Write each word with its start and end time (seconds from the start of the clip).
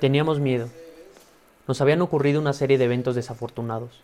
Teníamos 0.00 0.40
miedo. 0.40 0.70
Nos 1.68 1.82
habían 1.82 2.00
ocurrido 2.00 2.40
una 2.40 2.54
serie 2.54 2.78
de 2.78 2.86
eventos 2.86 3.14
desafortunados. 3.14 4.00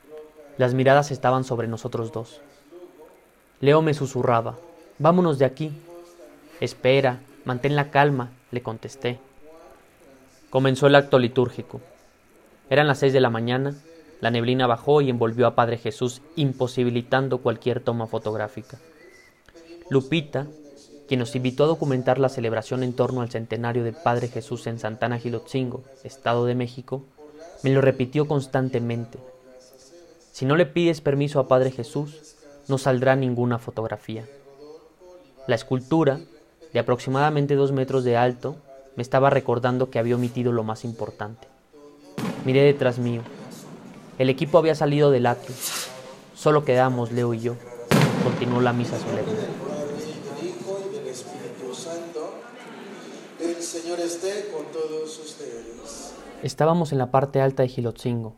Las 0.58 0.74
miradas 0.74 1.10
estaban 1.10 1.42
sobre 1.42 1.68
nosotros 1.68 2.12
dos. 2.12 2.42
Leo 3.62 3.80
me 3.80 3.94
susurraba, 3.94 4.56
vámonos 4.98 5.38
de 5.38 5.46
aquí. 5.46 5.72
Espera, 6.60 7.20
mantén 7.46 7.76
la 7.76 7.90
calma, 7.90 8.28
le 8.50 8.62
contesté. 8.62 9.18
Comenzó 10.50 10.86
el 10.86 10.96
acto 10.96 11.18
litúrgico. 11.18 11.80
Eran 12.68 12.88
las 12.88 12.98
seis 12.98 13.14
de 13.14 13.20
la 13.20 13.30
mañana, 13.30 13.74
la 14.20 14.30
neblina 14.30 14.66
bajó 14.66 15.00
y 15.00 15.08
envolvió 15.08 15.46
a 15.46 15.54
Padre 15.54 15.78
Jesús, 15.78 16.20
imposibilitando 16.36 17.38
cualquier 17.38 17.80
toma 17.80 18.06
fotográfica. 18.06 18.78
Lupita, 19.88 20.46
quien 21.08 21.20
nos 21.20 21.36
invitó 21.36 21.64
a 21.64 21.68
documentar 21.68 22.18
la 22.18 22.28
celebración 22.28 22.82
en 22.82 22.92
torno 22.92 23.22
al 23.22 23.30
centenario 23.30 23.84
del 23.84 23.94
Padre 23.94 24.28
Jesús 24.28 24.66
en 24.66 24.78
Santana 24.78 25.18
Gilotzingo, 25.18 25.82
Estado 26.04 26.46
de 26.46 26.54
México, 26.54 27.04
me 27.62 27.70
lo 27.70 27.80
repitió 27.80 28.26
constantemente. 28.26 29.18
Si 30.32 30.44
no 30.44 30.56
le 30.56 30.66
pides 30.66 31.00
permiso 31.00 31.40
a 31.40 31.48
Padre 31.48 31.70
Jesús, 31.70 32.36
no 32.68 32.78
saldrá 32.78 33.16
ninguna 33.16 33.58
fotografía. 33.58 34.26
La 35.46 35.54
escultura, 35.54 36.20
de 36.72 36.78
aproximadamente 36.78 37.54
dos 37.54 37.72
metros 37.72 38.04
de 38.04 38.16
alto, 38.16 38.56
me 38.96 39.02
estaba 39.02 39.30
recordando 39.30 39.90
que 39.90 39.98
había 39.98 40.16
omitido 40.16 40.52
lo 40.52 40.64
más 40.64 40.84
importante. 40.84 41.46
Miré 42.44 42.62
detrás 42.62 42.98
mío. 42.98 43.22
El 44.18 44.30
equipo 44.30 44.58
había 44.58 44.74
salido 44.74 45.10
del 45.10 45.26
atrio. 45.26 45.54
Solo 46.34 46.64
quedamos 46.64 47.12
Leo 47.12 47.32
y 47.34 47.40
yo. 47.40 47.54
Continuó 48.24 48.60
la 48.60 48.72
misa 48.72 48.98
solemne. 48.98 49.32
El 53.40 53.62
Señor 53.62 54.00
esté 54.00 54.50
con 54.52 54.64
todos 54.72 55.18
ustedes. 55.18 56.12
Estábamos 56.42 56.92
en 56.92 56.98
la 56.98 57.10
parte 57.10 57.40
alta 57.40 57.62
de 57.62 57.70
Gilotzingo, 57.70 58.36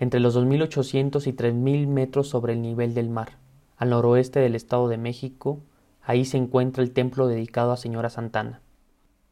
entre 0.00 0.18
los 0.18 0.36
2.800 0.36 1.26
y 1.28 1.32
3.000 1.32 1.86
metros 1.86 2.28
sobre 2.28 2.54
el 2.54 2.60
nivel 2.60 2.92
del 2.92 3.08
mar, 3.08 3.38
al 3.76 3.90
noroeste 3.90 4.40
del 4.40 4.56
Estado 4.56 4.88
de 4.88 4.98
México. 4.98 5.60
Ahí 6.02 6.24
se 6.24 6.38
encuentra 6.38 6.82
el 6.82 6.90
templo 6.90 7.28
dedicado 7.28 7.70
a 7.70 7.76
Señora 7.76 8.10
Santana, 8.10 8.62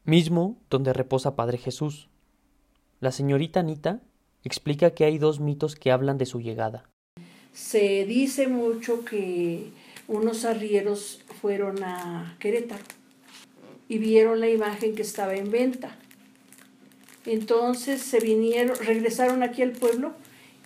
mismo 0.05 0.57
donde 0.71 0.93
reposa 0.93 1.35
Padre 1.35 1.59
Jesús. 1.59 2.09
La 3.01 3.11
señorita 3.11 3.61
Anita 3.61 4.01
explica 4.45 4.93
que 4.93 5.05
hay 5.05 5.19
dos 5.19 5.41
mitos 5.41 5.75
que 5.75 5.91
hablan 5.91 6.19
de 6.19 6.27
su 6.27 6.41
llegada. 6.41 6.85
Se 7.53 8.05
dice 8.05 8.47
mucho 8.47 9.05
que 9.05 9.73
unos 10.07 10.45
arrieros 10.45 11.21
fueron 11.41 11.83
a 11.83 12.37
Querétaro 12.39 12.85
y 13.89 13.99
vieron 13.99 14.39
la 14.39 14.49
imagen 14.49 14.95
que 14.95 15.03
estaba 15.03 15.35
en 15.35 15.51
venta. 15.51 15.99
Entonces 17.27 18.01
se 18.03 18.21
vinieron, 18.21 18.77
regresaron 18.77 19.43
aquí 19.43 19.63
al 19.63 19.73
pueblo 19.73 20.13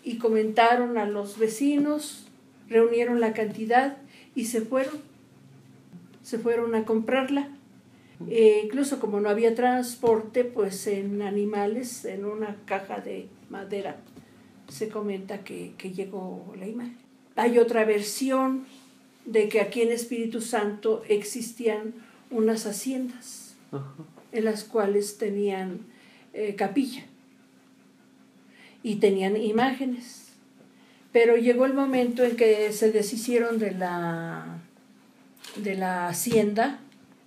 y 0.05 0.19
comentaron 0.19 0.99
a 0.99 1.07
los 1.07 1.39
vecinos, 1.39 2.27
reunieron 2.69 3.21
la 3.21 3.33
cantidad 3.33 3.97
y 4.35 4.47
se 4.47 4.61
fueron. 4.61 5.01
Se 6.23 6.39
fueron 6.39 6.75
a 6.75 6.85
comprarla. 6.85 7.49
Eh, 8.29 8.63
incluso 8.65 9.01
como 9.01 9.21
no 9.21 9.29
había 9.29 9.55
transporte, 9.55 10.45
pues 10.45 10.87
en 10.87 11.23
animales, 11.23 12.05
en 12.05 12.25
una 12.25 12.57
caja 12.67 13.01
de 13.01 13.27
madera, 13.51 13.97
se 14.69 14.89
comenta 14.89 15.43
que, 15.43 15.73
que 15.77 15.91
llegó 15.91 16.55
la 16.57 16.69
imagen. 16.69 16.97
Hay 17.35 17.59
otra 17.59 17.85
versión 17.85 18.65
de 19.25 19.49
que 19.49 19.61
aquí 19.61 19.83
en 19.83 19.91
Espíritu 19.91 20.41
Santo 20.41 21.03
existían 21.09 21.95
unas 22.31 22.67
haciendas 22.67 23.55
en 24.33 24.45
las 24.45 24.65
cuales 24.65 25.19
tenían 25.19 25.81
eh, 26.33 26.55
capilla 26.55 27.05
y 28.83 28.97
tenían 28.97 29.37
imágenes. 29.37 30.33
Pero 31.13 31.37
llegó 31.37 31.67
el 31.67 31.75
momento 31.75 32.25
en 32.25 32.37
que 32.37 32.73
se 32.73 32.91
deshicieron 32.91 33.59
de 33.59 33.73
la, 33.73 34.61
de 35.57 35.75
la 35.75 36.09
hacienda, 36.09 36.81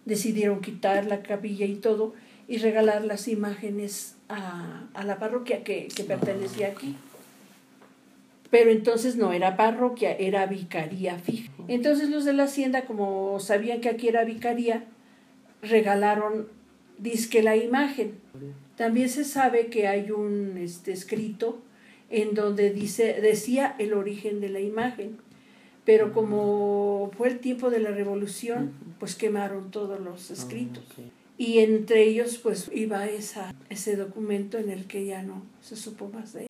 decidieron 0.06 0.62
quitar 0.62 1.06
la 1.06 1.22
capilla 1.22 1.66
y 1.66 1.76
todo 1.76 2.14
y 2.48 2.58
regalar 2.58 3.06
las 3.06 3.28
imágenes 3.28 4.16
a, 4.28 4.88
la 5.04 5.20
parroquia 5.20 5.64
que, 5.64 5.88
que 5.96 6.04
pertenecía 6.04 6.68
aquí 6.68 6.96
pero 8.56 8.72
entonces 8.72 9.18
no 9.18 9.34
era 9.34 9.58
parroquia, 9.58 10.14
era 10.14 10.46
vicaría 10.46 11.20
fija. 11.20 11.52
Entonces 11.68 12.10
los 12.10 12.24
de 12.24 12.32
la 12.32 12.44
hacienda, 12.44 12.86
como 12.86 13.38
sabían 13.42 13.82
que 13.82 13.90
aquí 13.90 14.08
era 14.08 14.24
vicaría, 14.24 14.86
regalaron 15.62 16.48
disque 16.98 17.42
la 17.42 17.56
imagen. 17.56 18.20
También 18.76 19.10
se 19.10 19.24
sabe 19.24 19.68
que 19.68 19.88
hay 19.88 20.12
un 20.12 20.58
este, 20.58 20.92
escrito 20.92 21.60
en 22.10 22.34
donde 22.34 22.72
dice, 22.72 23.20
decía 23.22 23.76
el 23.80 23.94
origen 23.94 24.42
de 24.42 24.50
la 24.50 24.60
imagen, 24.60 25.18
pero 25.86 26.14
como 26.14 27.12
fue 27.16 27.30
el 27.30 27.40
tiempo 27.40 27.70
de 27.70 27.80
la 27.80 27.92
revolución, 27.92 28.74
pues 29.00 29.16
quemaron 29.16 29.72
todos 29.72 30.00
los 30.00 30.32
escritos. 30.32 30.84
Y 31.38 31.60
entre 31.60 32.04
ellos 32.04 32.38
pues 32.38 32.72
iba 32.74 33.06
esa, 33.08 33.54
ese 33.70 33.96
documento 33.96 34.58
en 34.58 34.70
el 34.70 34.86
que 34.86 35.06
ya 35.06 35.22
no 35.22 35.44
se 35.62 35.76
supo 35.76 36.10
más 36.10 36.34
de 36.34 36.44
él. 36.44 36.50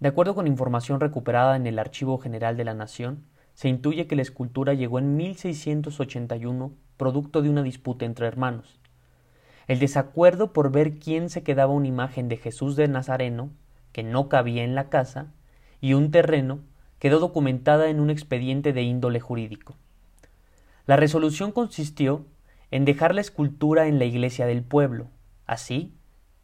De 0.00 0.08
acuerdo 0.08 0.34
con 0.34 0.46
información 0.46 1.00
recuperada 1.00 1.56
en 1.56 1.66
el 1.66 1.78
Archivo 1.78 2.18
General 2.18 2.56
de 2.56 2.64
la 2.64 2.74
Nación, 2.74 3.24
se 3.54 3.68
intuye 3.68 4.06
que 4.06 4.16
la 4.16 4.22
escultura 4.22 4.74
llegó 4.74 4.98
en 4.98 5.16
1681 5.16 6.72
producto 6.96 7.42
de 7.42 7.50
una 7.50 7.62
disputa 7.62 8.04
entre 8.04 8.26
hermanos. 8.26 8.80
El 9.66 9.78
desacuerdo 9.78 10.52
por 10.52 10.70
ver 10.70 10.98
quién 10.98 11.30
se 11.30 11.42
quedaba 11.42 11.72
una 11.72 11.88
imagen 11.88 12.28
de 12.28 12.36
Jesús 12.36 12.76
de 12.76 12.88
Nazareno, 12.88 13.50
que 13.92 14.02
no 14.02 14.28
cabía 14.28 14.64
en 14.64 14.74
la 14.74 14.88
casa, 14.88 15.32
y 15.80 15.94
un 15.94 16.10
terreno, 16.10 16.60
quedó 16.98 17.18
documentada 17.18 17.88
en 17.88 18.00
un 18.00 18.10
expediente 18.10 18.72
de 18.72 18.82
índole 18.82 19.20
jurídico. 19.20 19.76
La 20.86 20.96
resolución 20.96 21.52
consistió 21.52 22.26
en 22.70 22.84
dejar 22.84 23.14
la 23.14 23.20
escultura 23.20 23.86
en 23.86 23.98
la 23.98 24.04
iglesia 24.04 24.46
del 24.46 24.62
pueblo. 24.62 25.08
Así, 25.46 25.94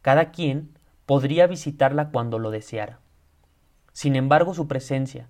cada 0.01 0.31
quien 0.31 0.77
podría 1.05 1.47
visitarla 1.47 2.09
cuando 2.09 2.39
lo 2.39 2.51
deseara. 2.51 2.99
Sin 3.93 4.15
embargo, 4.15 4.53
su 4.53 4.67
presencia, 4.67 5.27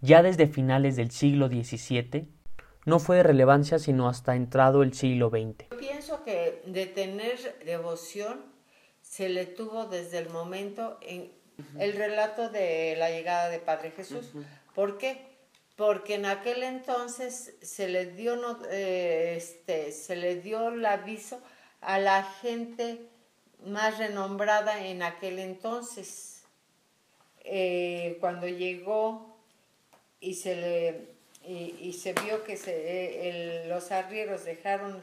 ya 0.00 0.22
desde 0.22 0.48
finales 0.48 0.96
del 0.96 1.10
siglo 1.10 1.48
XVII, 1.48 2.28
no 2.84 2.98
fue 2.98 3.16
de 3.16 3.22
relevancia 3.22 3.78
sino 3.78 4.08
hasta 4.08 4.36
entrado 4.36 4.82
el 4.82 4.94
siglo 4.94 5.30
XX. 5.30 5.68
Yo 5.70 5.78
pienso 5.78 6.24
que 6.24 6.62
de 6.66 6.86
tener 6.86 7.38
devoción 7.64 8.44
se 9.02 9.28
le 9.28 9.46
tuvo 9.46 9.86
desde 9.86 10.18
el 10.18 10.30
momento 10.30 10.98
en 11.02 11.32
el 11.78 11.92
relato 11.94 12.48
de 12.48 12.94
la 12.96 13.10
llegada 13.10 13.48
de 13.48 13.58
Padre 13.58 13.90
Jesús. 13.90 14.32
¿Por 14.74 14.98
qué? 14.98 15.26
Porque 15.76 16.14
en 16.14 16.26
aquel 16.26 16.62
entonces 16.62 17.54
se 17.60 17.88
le 17.88 18.06
dio, 18.06 18.38
eh, 18.70 19.34
este, 19.36 19.92
se 19.92 20.16
le 20.16 20.36
dio 20.36 20.68
el 20.68 20.84
aviso 20.84 21.40
a 21.80 21.98
la 21.98 22.22
gente 22.22 23.08
más 23.66 23.98
renombrada 23.98 24.86
en 24.86 25.02
aquel 25.02 25.38
entonces. 25.38 26.44
Eh, 27.42 28.18
cuando 28.20 28.46
llegó 28.46 29.36
y 30.20 30.34
se 30.34 30.56
le 30.56 31.19
y, 31.50 31.92
se 31.94 32.12
vio 32.12 32.44
que 32.44 32.56
se, 32.56 32.72
eh, 32.72 33.66
los 33.66 33.90
arrieros 33.90 34.44
dejaron 34.44 35.02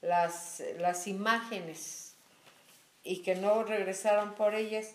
las, 0.00 0.62
las 0.78 1.08
imágenes 1.08 2.14
y 3.02 3.22
que 3.22 3.34
no 3.34 3.64
regresaron 3.64 4.34
por 4.34 4.54
ellas, 4.54 4.94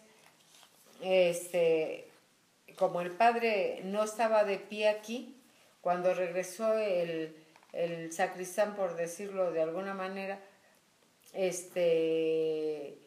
este, 1.02 2.08
como 2.78 3.02
el 3.02 3.12
padre 3.12 3.82
no 3.84 4.04
estaba 4.04 4.46
de 4.46 4.58
pie 4.58 4.88
aquí, 4.88 5.36
cuando 5.82 6.14
regresó 6.14 6.74
el, 6.78 7.36
el 7.74 8.14
sacristán, 8.14 8.76
por 8.76 8.96
decirlo 8.96 9.52
de 9.52 9.62
alguna 9.62 9.94
manera, 9.94 10.40
este, 11.34 12.98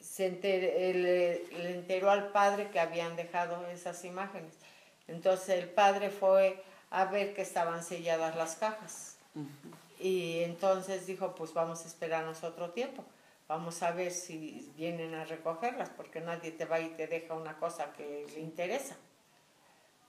se 0.00 0.30
le 0.30 1.70
enteró 1.70 2.10
al 2.12 2.30
padre 2.30 2.70
que 2.70 2.78
habían 2.78 3.16
dejado 3.16 3.66
esas 3.68 4.04
imágenes. 4.04 4.54
Entonces 5.08 5.58
el 5.58 5.68
padre 5.68 6.10
fue 6.10 6.62
a 6.90 7.04
ver 7.06 7.34
que 7.34 7.42
estaban 7.42 7.82
selladas 7.82 8.36
las 8.36 8.56
cajas. 8.56 9.16
Y 9.98 10.40
entonces 10.40 11.06
dijo, 11.06 11.34
pues 11.34 11.54
vamos 11.54 11.84
a 11.84 11.88
esperarnos 11.88 12.42
otro 12.42 12.70
tiempo. 12.70 13.04
Vamos 13.48 13.82
a 13.82 13.90
ver 13.90 14.12
si 14.12 14.72
vienen 14.76 15.14
a 15.14 15.24
recogerlas, 15.24 15.90
porque 15.90 16.20
nadie 16.20 16.52
te 16.52 16.64
va 16.64 16.80
y 16.80 16.90
te 16.90 17.06
deja 17.06 17.34
una 17.34 17.58
cosa 17.58 17.92
que 17.92 18.26
le 18.34 18.40
interesa. 18.40 18.96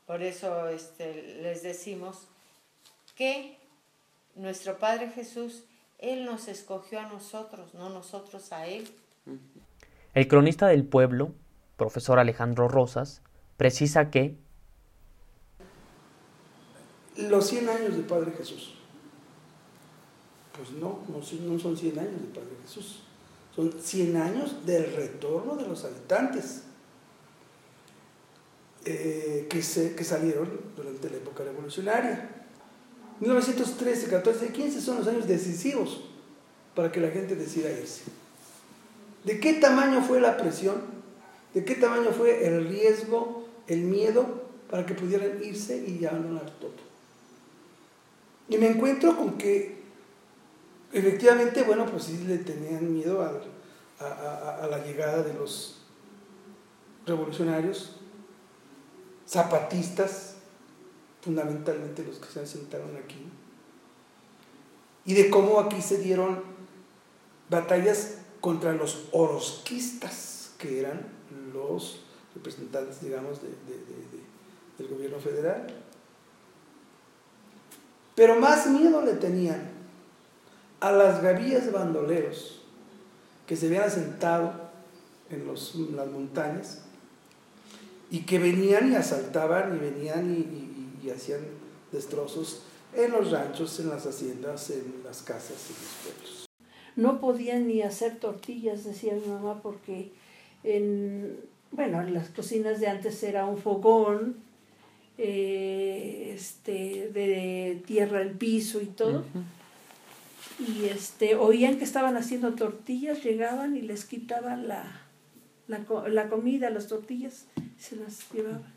Por 0.06 0.22
eso 0.22 0.68
este, 0.68 1.40
les 1.42 1.64
decimos 1.64 2.28
que 3.16 3.58
nuestro 4.36 4.78
Padre 4.78 5.10
Jesús, 5.10 5.66
Él 6.00 6.26
nos 6.26 6.48
escogió 6.48 7.00
a 7.00 7.08
nosotros, 7.08 7.74
no 7.74 7.90
nosotros 7.90 8.52
a 8.52 8.68
Él. 8.68 8.88
El 10.14 10.28
cronista 10.28 10.68
del 10.68 10.86
pueblo, 10.86 11.34
profesor 11.78 12.20
Alejandro 12.20 12.68
Rosas, 12.68 13.22
precisa 13.58 14.10
que 14.10 14.36
los 17.18 17.48
100 17.48 17.70
años 17.70 17.98
de 17.98 18.04
Padre 18.04 18.32
Jesús. 18.38 18.74
Pues 20.58 20.72
no, 20.72 21.00
no, 21.08 21.60
son 21.60 21.78
100 21.78 22.00
años 22.00 22.22
de 22.22 22.28
Padre 22.28 22.56
Jesús. 22.64 23.00
Son 23.56 23.72
100 23.72 24.18
años 24.18 24.66
del 24.66 24.94
retorno 24.94 25.56
de 25.56 25.68
los 25.68 25.84
habitantes 25.84 26.64
eh, 28.86 29.48
que, 29.50 29.62
se, 29.62 29.96
que 29.96 30.04
salieron 30.04 30.50
durante 30.76 31.10
la 31.10 31.18
época 31.18 31.44
revolucionaria. 31.44 32.30
1913, 33.20 34.08
14 34.08 34.46
y 34.48 34.50
15 34.50 34.82
son 34.82 34.98
los 34.98 35.08
años 35.08 35.28
decisivos 35.28 36.02
para 36.76 36.92
que 36.92 37.00
la 37.00 37.10
gente 37.10 37.36
decida 37.36 37.72
irse. 37.72 38.04
¿De 39.24 39.40
qué 39.40 39.54
tamaño 39.54 40.02
fue 40.02 40.20
la 40.20 40.38
presión? 40.38 40.78
¿De 41.54 41.64
qué 41.66 41.76
tamaño 41.76 42.12
fue 42.12 42.48
el 42.48 42.68
riesgo, 42.68 43.46
el 43.68 43.82
miedo 43.82 44.42
para 44.70 44.86
que 44.86 44.94
pudieran 44.94 45.44
irse 45.44 45.78
y 45.86 46.04
abandonar 46.06 46.50
todo? 46.60 46.91
Y 48.52 48.58
me 48.58 48.68
encuentro 48.68 49.16
con 49.16 49.38
que 49.38 49.82
efectivamente, 50.92 51.64
bueno, 51.64 51.86
pues 51.86 52.04
sí 52.04 52.18
le 52.28 52.38
tenían 52.40 52.94
miedo 52.94 53.22
a, 53.22 54.62
a 54.62 54.68
la 54.68 54.86
llegada 54.86 55.24
de 55.24 55.34
los 55.34 55.82
revolucionarios, 57.06 57.96
zapatistas, 59.26 60.36
fundamentalmente 61.22 62.04
los 62.04 62.18
que 62.18 62.28
se 62.28 62.42
asentaron 62.42 62.98
aquí, 62.98 63.26
y 65.06 65.14
de 65.14 65.30
cómo 65.30 65.62
aquí 65.62 65.82
se 65.82 66.00
dieron 66.00 66.44
batallas 67.50 68.18
contra 68.42 68.74
los 68.74 69.08
orosquistas, 69.14 70.52
que 70.58 70.82
eran 70.82 71.08
los 71.54 72.02
representantes, 72.36 73.02
digamos, 73.02 73.40
del 74.78 74.88
gobierno 74.90 75.20
federal. 75.20 75.68
Pero 78.16 78.40
más 78.40 78.68
miedo 78.68 79.02
le 79.02 79.14
tenían 79.14 79.70
a 80.80 80.92
las 80.92 81.22
gavillas 81.22 81.72
bandoleros 81.72 82.62
que 83.46 83.56
se 83.56 83.68
habían 83.68 83.84
asentado 83.84 84.54
en, 85.30 85.46
los, 85.46 85.76
las 85.76 86.08
montañas 86.08 86.82
y 88.10 88.22
que 88.22 88.40
venían 88.40 88.92
y 88.92 88.96
asaltaban 88.96 89.76
y 89.76 89.80
venían 89.80 90.36
y, 91.04 91.10
hacían 91.10 91.42
destrozos 91.92 92.62
en 92.94 93.12
los 93.12 93.32
ranchos, 93.32 93.80
en 93.80 93.90
las 93.90 94.06
haciendas, 94.06 94.70
en 94.70 95.02
las 95.04 95.24
casas 95.24 95.58
y 95.70 95.74
los 95.74 96.16
pueblos. 96.16 96.50
No 96.96 97.20
podían 97.20 97.68
ni 97.68 97.82
hacer 97.82 98.20
tortillas, 98.20 98.84
decía 98.84 99.14
mi 99.14 99.26
mamá, 99.26 99.62
porque 99.62 100.12
en, 100.64 101.40
bueno, 101.72 102.02
en 102.02 102.14
las 102.14 102.30
cocinas 102.30 102.80
de 102.80 102.88
antes 102.88 103.24
era 103.24 103.46
un 103.46 103.58
fogón, 103.58 104.38
eh, 105.18 106.34
este, 106.36 107.10
de 107.14 107.82
tierra 107.86 108.22
el 108.22 108.32
piso 108.32 108.82
y 108.82 108.88
todo. 108.88 109.26
Y 110.60 110.86
este, 110.86 111.36
oían 111.36 111.78
que 111.78 111.84
estaban 111.84 112.18
haciendo 112.18 112.54
tortillas, 112.54 113.24
llegaban 113.24 113.76
y 113.76 113.82
les 113.82 114.06
quitaban 114.06 114.68
la, 114.68 115.02
la, 115.68 115.86
la 116.08 116.30
comida, 116.30 116.70
las 116.70 116.88
tortillas, 116.88 117.46
se 117.80 117.96
las 117.96 118.32
llevaban. 118.32 118.74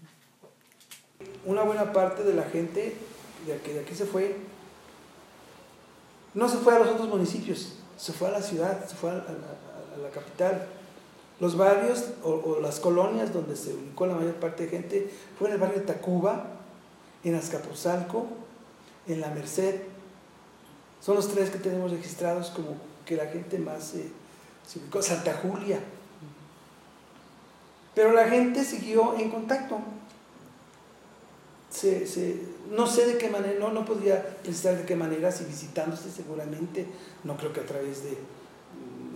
Una 1.44 1.62
buena 1.62 1.92
parte 1.92 2.22
de 2.22 2.34
la 2.34 2.44
gente 2.44 2.94
de 3.46 3.54
aquí, 3.54 3.72
de 3.72 3.81
aquí 3.81 3.94
se 3.94 4.06
fue, 4.06 4.36
no 6.32 6.48
se 6.48 6.56
fue 6.58 6.75
a 6.75 6.78
los 6.78 6.88
otros 6.88 7.08
municipios, 7.08 7.75
se 7.96 8.12
fue 8.12 8.28
a 8.28 8.32
la 8.32 8.42
ciudad, 8.42 8.86
se 8.86 8.94
fue 8.94 9.10
a, 9.10 9.14
la 9.14 10.10
capital. 10.12 10.66
Los 11.40 11.56
barrios 11.56 12.04
o, 12.22 12.58
las 12.60 12.81
colonias 12.81 13.32
donde 13.32 13.56
se 13.56 13.75
ubicó 13.75 14.06
la 14.06 14.14
mayor 14.14 14.34
parte 14.34 14.64
de 14.64 14.70
gente 14.70 15.10
fue 15.38 15.48
en 15.48 15.54
el 15.54 15.60
barrio 15.60 15.82
Tacuba, 15.82 16.46
en 17.25 17.34
Azcapotzalco, 17.34 18.26
en 19.06 19.20
La 19.20 19.31
Merced. 19.31 19.81
Son 21.00 21.16
los 21.16 21.28
tres 21.28 21.50
que 21.50 21.58
tenemos 21.58 21.90
registrados 21.90 22.50
como 22.50 22.76
que 23.04 23.16
la 23.16 23.26
gente 23.26 23.58
más 23.58 23.94
eh, 23.94 24.10
se 24.66 24.78
ubicó, 24.78 25.02
Santa 25.02 25.34
Julia. 25.34 25.81
Pero 27.94 28.12
la 28.12 28.28
gente 28.28 28.64
siguió 28.64 29.14
en 29.19 29.31
contacto 29.31 29.81
no 32.70 32.86
sé 32.86 33.06
de 33.06 33.19
qué 33.19 33.28
manera, 33.28 33.58
no, 33.58 33.70
no 33.72 33.84
podría 33.84 34.36
pensar 34.42 34.76
de 34.76 34.84
qué 34.84 34.96
manera, 34.96 35.31
si 35.32 35.44
visitándose 35.44 36.10
seguramente, 36.10 36.86
no 37.25 37.36
creo 37.36 37.52
que 37.52 37.60
a 37.60 37.66
través 37.66 38.04
de 38.04 38.16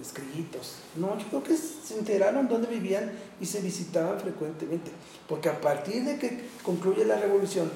escritos, 0.01 0.77
no, 0.97 1.19
yo 1.19 1.27
creo 1.29 1.43
que 1.43 1.57
se 1.57 1.99
enteraron 1.99 2.49
dónde 2.49 2.69
vivían 2.69 3.13
y 3.41 3.47
se 3.47 3.61
visitaban 3.61 4.19
frecuentemente, 4.21 4.91
porque 5.29 5.49
a 5.49 5.61
partir 5.61 6.05
de 6.05 6.19
que 6.19 6.41
concluye 6.63 7.05
la 7.05 7.17
revolución 7.19 7.71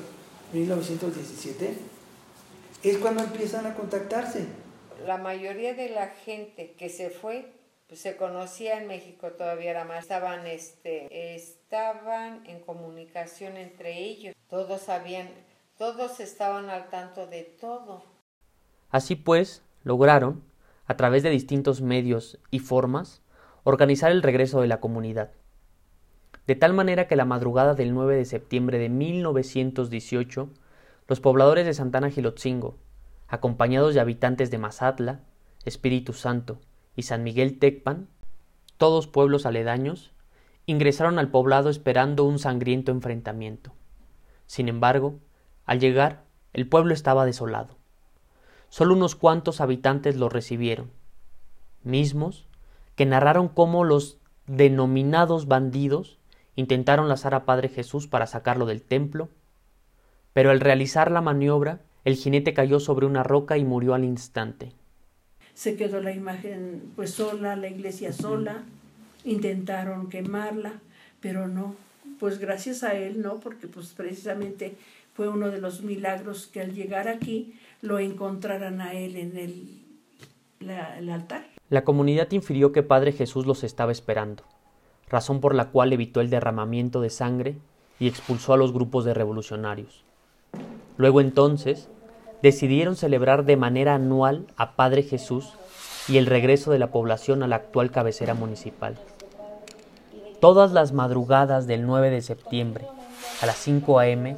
en 0.53 0.61
1917, 0.61 1.75
es 2.83 2.99
cuando 2.99 3.23
empiezan 3.23 3.67
a 3.67 3.75
contactarse. 3.75 4.47
La 5.07 5.19
mayoría 5.19 5.75
de 5.75 5.89
la 5.89 6.09
gente 6.09 6.75
que 6.79 6.89
se 6.89 7.11
fue 7.11 7.53
pues, 7.89 8.01
se 8.01 8.17
conocía 8.17 8.81
en 8.81 8.87
México 8.87 9.29
todavía 9.33 9.71
era 9.71 9.85
más 9.85 10.03
estaban 10.03 10.47
este 10.47 11.35
estaban 11.35 12.45
en 12.47 12.61
comunicación 12.61 13.57
entre 13.57 13.99
ellos 13.99 14.35
todos 14.53 14.83
sabían, 14.83 15.31
todos 15.79 16.21
estaban 16.21 16.69
al 16.69 16.91
tanto 16.91 17.27
de 17.27 17.43
todo. 17.43 18.05
Así 18.91 19.17
pues, 19.17 19.63
lograron, 19.83 20.45
a 20.93 20.97
través 20.99 21.23
de 21.23 21.31
distintos 21.31 21.81
medios 21.81 22.39
y 22.51 22.59
formas, 22.59 23.23
organizar 23.65 24.13
el 24.13 24.23
regreso 24.23 24.61
de 24.61 24.67
la 24.67 24.79
comunidad. 24.79 25.31
De 26.47 26.55
tal 26.55 26.75
manera 26.75 27.09
que 27.09 27.17
la 27.17 27.25
madrugada 27.25 27.75
del 27.75 27.95
9 27.95 28.15
de 28.15 28.27
septiembre 28.27 28.77
de 28.77 28.91
1918, 28.91 30.51
los 31.09 31.21
pobladores 31.21 31.65
de 31.65 31.73
Santana 31.73 32.11
Gilotzingo, 32.11 32.77
acompañados 33.27 33.95
de 33.95 34.01
habitantes 34.01 34.51
de 34.51 34.59
Mazatla, 34.59 35.21
Espíritu 35.65 36.13
Santo 36.13 36.61
y 36.95 37.05
San 37.05 37.23
Miguel 37.23 37.59
Tecpan, 37.59 38.09
todos 38.77 39.07
pueblos 39.07 39.47
aledaños, 39.47 40.13
ingresaron 40.67 41.19
al 41.19 41.31
poblado 41.31 41.71
esperando 41.71 42.25
un 42.25 42.39
sangriento 42.39 42.93
enfrentamiento. 42.93 43.73
Sin 44.47 44.69
embargo, 44.69 45.21
al 45.65 45.81
llegar, 45.81 46.25
el 46.53 46.69
pueblo 46.69 46.93
estaba 46.93 47.25
desolado. 47.25 47.79
Solo 48.73 48.95
unos 48.95 49.17
cuantos 49.17 49.61
habitantes 49.61 50.17
lo 50.17 50.31
recibieron, 50.31 50.91
mismos 51.85 52.47
que 52.97 53.05
narraron 53.05 53.49
cómo 53.49 53.85
los 53.85 54.17
denominados 54.47 55.47
bandidos 55.47 56.19
intentaron 56.57 57.07
lazar 57.07 57.35
a 57.35 57.45
Padre 57.45 57.69
Jesús 57.69 58.07
para 58.07 58.27
sacarlo 58.27 58.65
del 58.65 58.81
templo, 58.81 59.29
pero 60.33 60.51
al 60.51 60.61
realizar 60.61 61.11
la 61.11 61.21
maniobra, 61.21 61.83
el 62.07 62.17
jinete 62.17 62.55
cayó 62.55 62.81
sobre 62.81 63.05
una 63.05 63.23
roca 63.23 63.59
y 63.59 63.65
murió 63.67 63.93
al 63.93 64.05
instante. 64.05 64.73
Se 65.53 65.77
quedó 65.77 66.01
la 66.01 66.13
imagen 66.13 66.95
pues 66.97 67.11
sola, 67.11 67.57
la 67.57 67.69
iglesia 67.69 68.15
sola, 68.15 68.63
intentaron 69.27 70.09
quemarla, 70.09 70.81
pero 71.21 71.47
no, 71.47 71.77
pues 72.19 72.39
gracias 72.39 72.85
a 72.85 72.95
él, 72.95 73.21
¿no? 73.21 73.39
Porque 73.39 73.67
pues 73.67 73.89
precisamente 73.89 74.77
fue 75.13 75.29
uno 75.29 75.51
de 75.51 75.61
los 75.61 75.83
milagros 75.83 76.47
que 76.47 76.63
al 76.63 76.73
llegar 76.73 77.07
aquí 77.07 77.53
lo 77.83 77.99
encontraran 77.99 78.81
a 78.81 78.95
él 78.95 79.17
en 79.17 79.37
el, 79.37 81.11
altar. 81.11 81.45
La 81.69 81.85
comunidad 81.85 82.31
infirió 82.31 82.73
que 82.73 82.85
Padre 82.85 83.13
Jesús 83.13 83.45
los 83.45 83.65
estaba 83.65 83.93
esperando, 83.93 84.45
razón 85.09 85.41
por 85.41 85.55
la 85.55 85.71
cual 85.71 85.93
evitó 85.93 86.21
el 86.21 86.31
derramamiento 86.31 87.01
de 87.01 87.11
sangre 87.11 87.59
y 87.99 88.07
expulsó 88.07 88.53
a 88.53 88.57
los 88.57 88.73
grupos 88.73 89.05
de 89.05 89.15
revolucionarios. 89.15 90.05
Luego 90.97 91.21
entonces 91.21 91.89
decidieron 92.41 92.95
celebrar 92.95 93.45
de 93.45 93.57
manera 93.57 93.97
anual 93.97 94.47
a 94.57 94.77
Padre 94.77 95.03
Jesús 95.03 95.53
y 96.09 96.19
el 96.19 96.27
regreso 96.27 96.71
de 96.71 96.79
la 96.79 96.93
población 96.93 97.43
a 97.43 97.49
la 97.49 97.57
actual 97.57 97.91
cabecera 97.91 98.35
municipal. 98.35 98.97
Todas 100.41 100.73
las 100.73 100.93
madrugadas 100.93 101.67
del 101.67 101.87
9 101.87 102.11
de 102.11 102.23
septiembre, 102.23 102.87
a 103.41 103.47
las 103.47 103.57
5 103.57 103.99
a.m., 103.99 104.37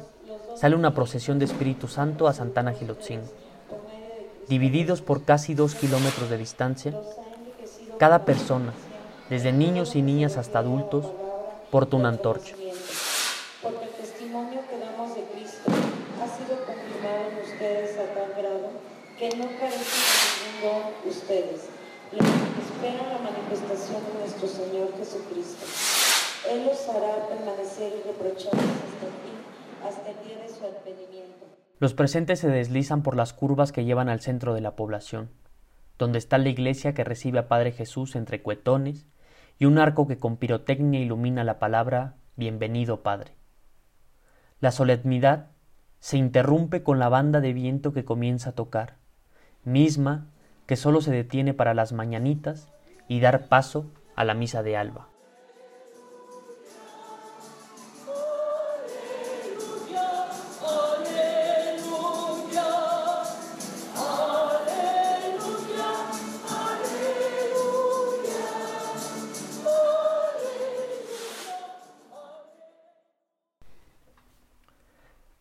sale 0.55 0.75
una 0.75 0.93
procesión 0.93 1.39
de 1.39 1.45
Espíritu 1.45 1.87
Santo 1.87 2.27
a 2.27 2.33
Santana 2.33 2.73
Gilotzin. 2.73 3.21
Divididos 4.47 5.01
por 5.01 5.23
casi 5.23 5.53
dos 5.53 5.75
kilómetros 5.75 6.29
de 6.29 6.37
distancia, 6.37 6.93
cada 7.99 8.25
persona, 8.25 8.73
desde 9.29 9.51
niños 9.51 9.95
y 9.95 10.01
niñas 10.01 10.37
hasta 10.37 10.59
adultos, 10.59 11.05
porta 11.71 11.97
una 11.97 12.09
antorcha. 12.09 12.55
Porque 13.61 13.85
el 13.85 13.91
testimonio 13.91 14.61
que 14.69 14.77
damos 14.77 15.15
de 15.15 15.23
Cristo 15.33 15.71
ha 16.21 16.27
sido 16.27 16.57
confirmado 16.65 17.31
en 17.31 17.51
ustedes 17.51 17.97
a 17.97 18.13
tal 18.13 18.31
grado 18.37 18.69
que 19.17 19.29
no 19.37 19.45
carecen 19.59 19.81
de 19.81 20.67
ningún 20.67 20.93
ustedes 21.09 21.61
y 22.11 22.17
esperan 22.17 23.09
la 23.09 23.31
manifestación 23.31 24.01
de 24.05 24.19
nuestro 24.19 24.47
Señor 24.47 24.89
Jesucristo 24.97 25.65
él 26.49 26.65
los 26.65 26.87
hará 26.89 27.27
permanecer 27.27 27.93
irreprochables 28.05 28.69
hasta 28.85 29.05
el 29.09 29.15
Los 31.79 31.93
presentes 31.93 32.39
se 32.39 32.47
deslizan 32.47 33.03
por 33.03 33.15
las 33.15 33.33
curvas 33.33 33.71
que 33.71 33.83
llevan 33.83 34.09
al 34.09 34.21
centro 34.21 34.53
de 34.53 34.61
la 34.61 34.75
población, 34.75 35.29
donde 35.97 36.17
está 36.17 36.37
la 36.37 36.49
iglesia 36.49 36.93
que 36.93 37.03
recibe 37.03 37.39
a 37.39 37.47
Padre 37.47 37.71
Jesús 37.71 38.15
entre 38.15 38.41
cuetones 38.41 39.05
y 39.59 39.65
un 39.65 39.77
arco 39.77 40.07
que 40.07 40.17
con 40.17 40.37
pirotecnia 40.37 40.99
ilumina 40.99 41.43
la 41.43 41.59
palabra 41.59 42.15
Bienvenido 42.37 43.03
Padre. 43.03 43.35
La 44.59 44.71
solemnidad 44.71 45.47
se 45.99 46.17
interrumpe 46.17 46.83
con 46.83 46.99
la 46.99 47.09
banda 47.09 47.41
de 47.41 47.53
viento 47.53 47.93
que 47.93 48.05
comienza 48.05 48.51
a 48.51 48.55
tocar, 48.55 48.97
misma 49.63 50.27
que 50.65 50.75
sólo 50.75 51.01
se 51.01 51.11
detiene 51.11 51.53
para 51.53 51.73
las 51.73 51.93
mañanitas 51.93 52.69
y 53.07 53.19
dar 53.19 53.47
paso 53.47 53.91
a 54.15 54.23
la 54.23 54.33
misa 54.33 54.63
de 54.63 54.77
alba. 54.77 55.14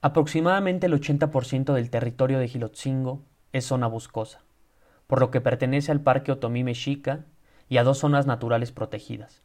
Aproximadamente 0.05 0.85
el 0.85 0.93
80% 0.93 1.73
del 1.73 1.89
territorio 1.89 2.39
de 2.39 2.47
Gilotzingo 2.47 3.23
es 3.53 3.65
zona 3.65 3.87
boscosa, 3.87 4.43
por 5.07 5.19
lo 5.19 5.31
que 5.31 5.41
pertenece 5.41 5.93
al 5.93 6.03
Parque 6.03 6.31
Otomí 6.31 6.63
Mexica 6.63 7.25
y 7.71 7.79
a 7.79 7.85
dos 7.85 8.01
zonas 8.01 8.27
naturales 8.27 8.71
protegidas. 8.71 9.41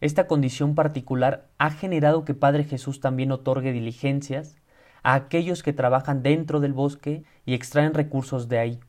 Esta 0.00 0.28
condición 0.28 0.76
particular 0.76 1.48
ha 1.58 1.72
generado 1.72 2.24
que 2.24 2.34
Padre 2.34 2.62
Jesús 2.62 3.00
también 3.00 3.32
otorgue 3.32 3.72
diligencias 3.72 4.54
a 5.02 5.14
aquellos 5.14 5.64
que 5.64 5.72
trabajan 5.72 6.22
dentro 6.22 6.60
del 6.60 6.74
bosque 6.74 7.24
y 7.44 7.54
extraen 7.54 7.92
recursos 7.92 8.48
de 8.48 8.60
ahí. 8.60 8.80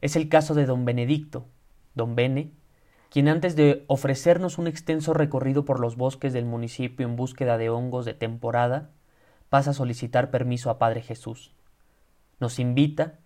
Es 0.00 0.16
el 0.16 0.30
caso 0.30 0.54
de 0.54 0.64
don 0.64 0.86
Benedicto, 0.86 1.44
don 1.94 2.16
Bene, 2.16 2.52
quien 3.10 3.28
antes 3.28 3.54
de 3.54 3.84
ofrecernos 3.86 4.56
un 4.56 4.66
extenso 4.66 5.12
recorrido 5.12 5.66
por 5.66 5.78
los 5.78 5.96
bosques 5.96 6.32
del 6.32 6.46
municipio 6.46 7.06
en 7.06 7.16
búsqueda 7.16 7.58
de 7.58 7.68
hongos 7.68 8.06
de 8.06 8.14
temporada, 8.14 8.95
pasa 9.48 9.70
a 9.70 9.74
solicitar 9.74 10.30
permiso 10.30 10.70
a 10.70 10.78
Padre 10.78 11.02
Jesús. 11.02 11.54
Nos 12.40 12.58
invita 12.58 13.18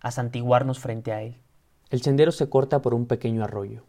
a 0.00 0.10
santiguarnos 0.10 0.78
frente 0.78 1.12
a 1.12 1.22
él. 1.22 1.40
El 1.90 2.02
sendero 2.02 2.32
se 2.32 2.48
corta 2.48 2.82
por 2.82 2.94
un 2.94 3.06
pequeño 3.06 3.44
arroyo. 3.44 3.84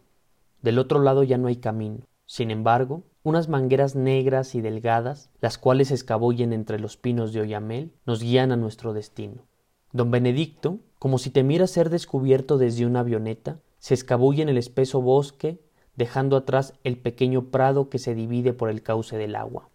Del 0.62 0.78
otro 0.78 1.00
lado 1.00 1.22
ya 1.22 1.38
no 1.38 1.48
hay 1.48 1.56
camino. 1.56 2.06
Sin 2.26 2.50
embargo, 2.50 3.04
unas 3.22 3.48
mangueras 3.48 3.96
negras 3.96 4.54
y 4.54 4.60
delgadas, 4.60 5.30
las 5.40 5.58
cuales 5.58 5.90
escabullen 5.90 6.52
entre 6.52 6.78
los 6.78 6.96
pinos 6.96 7.32
de 7.32 7.40
Oyamel, 7.40 7.92
nos 8.04 8.22
guían 8.22 8.52
a 8.52 8.56
nuestro 8.56 8.92
destino. 8.92 9.46
Don 9.92 10.10
Benedicto, 10.10 10.78
como 10.98 11.18
si 11.18 11.30
temiera 11.30 11.66
ser 11.66 11.90
descubierto 11.90 12.58
desde 12.58 12.86
una 12.86 13.00
avioneta, 13.00 13.60
se 13.78 13.94
escabulle 13.94 14.42
en 14.42 14.48
el 14.48 14.58
espeso 14.58 15.00
bosque, 15.00 15.60
dejando 15.96 16.36
atrás 16.36 16.74
el 16.84 16.98
pequeño 16.98 17.50
prado 17.50 17.88
que 17.88 17.98
se 17.98 18.14
divide 18.14 18.52
por 18.52 18.68
el 18.68 18.82
cauce 18.82 19.16
del 19.16 19.34
agua. 19.34 19.70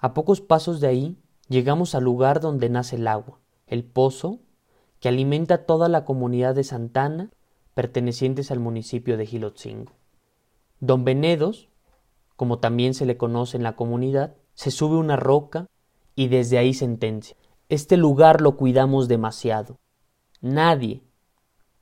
A 0.00 0.14
pocos 0.14 0.40
pasos 0.40 0.80
de 0.80 0.88
ahí 0.88 1.21
Llegamos 1.52 1.94
al 1.94 2.04
lugar 2.04 2.40
donde 2.40 2.70
nace 2.70 2.96
el 2.96 3.06
agua, 3.06 3.38
el 3.66 3.84
pozo, 3.84 4.40
que 5.00 5.10
alimenta 5.10 5.66
toda 5.66 5.90
la 5.90 6.06
comunidad 6.06 6.54
de 6.54 6.64
Santana, 6.64 7.30
pertenecientes 7.74 8.50
al 8.50 8.58
municipio 8.58 9.18
de 9.18 9.26
Gilotzingo. 9.26 9.92
Don 10.80 11.04
Benedos, 11.04 11.68
como 12.36 12.58
también 12.58 12.94
se 12.94 13.04
le 13.04 13.18
conoce 13.18 13.58
en 13.58 13.64
la 13.64 13.76
comunidad, 13.76 14.34
se 14.54 14.70
sube 14.70 14.96
una 14.96 15.16
roca 15.16 15.66
y 16.14 16.28
desde 16.28 16.56
ahí 16.56 16.72
sentencia. 16.72 17.36
Este 17.68 17.98
lugar 17.98 18.40
lo 18.40 18.56
cuidamos 18.56 19.06
demasiado. 19.06 19.78
Nadie 20.40 21.02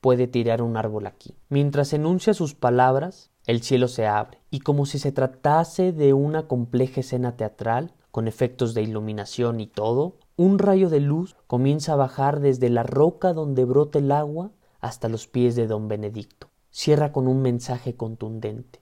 puede 0.01 0.27
tirar 0.27 0.63
un 0.63 0.77
árbol 0.77 1.07
aquí. 1.07 1.37
Mientras 1.49 1.93
enuncia 1.93 2.35
sus 2.35 2.55
palabras, 2.55 3.31
el 3.47 3.63
cielo 3.63 3.87
se 3.87 4.09
abre, 4.09 4.41
y 4.51 4.59
como 4.59 4.85
si 4.85 4.99
se 4.99 5.13
tratase 5.13 5.93
de 5.93 6.13
una 6.13 6.49
compleja 6.49 7.03
escena 7.03 7.37
teatral, 7.37 7.95
con 8.11 8.29
efectos 8.29 8.75
de 8.75 8.83
iluminación 8.83 9.61
y 9.61 9.67
todo, 9.67 10.17
un 10.37 10.59
rayo 10.59 10.89
de 10.89 11.01
luz 11.01 11.37
comienza 11.47 11.93
a 11.93 11.97
bajar 11.97 12.41
desde 12.41 12.71
la 12.71 12.83
roca 12.83 13.33
donde 13.33 13.65
brota 13.65 13.99
el 13.99 14.11
agua 14.11 14.53
hasta 14.81 15.09
los 15.09 15.27
pies 15.27 15.55
de 15.55 15.67
don 15.67 15.89
Benedicto. 15.89 16.51
Cierra 16.71 17.13
con 17.13 17.29
un 17.29 17.43
mensaje 17.43 17.97
contundente. 17.97 18.81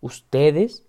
Ustedes 0.00 0.86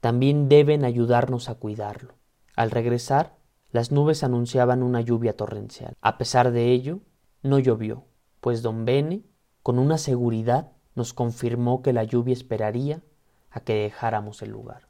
también 0.00 0.48
deben 0.48 0.84
ayudarnos 0.84 1.48
a 1.48 1.54
cuidarlo. 1.54 2.14
Al 2.56 2.70
regresar, 2.70 3.36
las 3.70 3.90
nubes 3.90 4.22
anunciaban 4.22 4.82
una 4.82 5.00
lluvia 5.00 5.36
torrencial. 5.36 5.96
A 6.00 6.18
pesar 6.18 6.52
de 6.52 6.72
ello, 6.72 7.00
no 7.42 7.58
llovió, 7.58 8.04
pues 8.40 8.62
don 8.62 8.84
Bene, 8.84 9.24
con 9.62 9.78
una 9.78 9.98
seguridad, 9.98 10.72
nos 10.94 11.12
confirmó 11.12 11.82
que 11.82 11.92
la 11.92 12.04
lluvia 12.04 12.34
esperaría 12.34 13.02
a 13.50 13.60
que 13.60 13.74
dejáramos 13.74 14.42
el 14.42 14.50
lugar. 14.50 14.88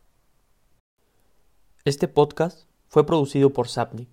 Este 1.86 2.08
podcast 2.08 2.66
fue 2.88 3.04
producido 3.04 3.50
por 3.50 3.68
Sapnik, 3.68 4.08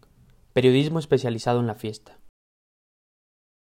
periodismo 0.52 1.00
especializado 1.00 1.62
en 1.62 1.68
la 1.68 1.76
fiesta. 1.76 2.20